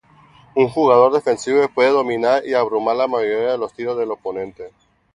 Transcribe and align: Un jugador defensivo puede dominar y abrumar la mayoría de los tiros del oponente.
Un 0.55 0.67
jugador 0.67 1.13
defensivo 1.13 1.69
puede 1.69 1.91
dominar 1.91 2.43
y 2.43 2.55
abrumar 2.55 2.95
la 2.95 3.07
mayoría 3.07 3.51
de 3.51 3.57
los 3.59 3.71
tiros 3.71 3.95
del 3.99 4.09
oponente. 4.09 4.71